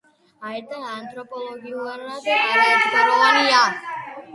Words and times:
აეტა 0.51 0.79
ანთროპოლოგიურად 0.93 2.03
არაერთგვაროვანია. 2.41 3.67